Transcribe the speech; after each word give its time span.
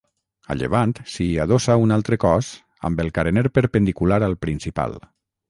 A 0.53 0.55
llevant 0.59 0.93
s'hi 1.15 1.27
adossa 1.43 1.75
un 1.81 1.93
altre 1.97 2.19
cos 2.23 2.49
amb 2.91 3.05
el 3.05 3.13
carener 3.19 3.45
perpendicular 3.59 4.21
al 4.31 4.37
principal. 4.49 4.99